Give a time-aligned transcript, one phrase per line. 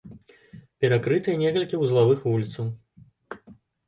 [0.85, 2.65] Перакрытыя некалькі вузлавых вуліцаў.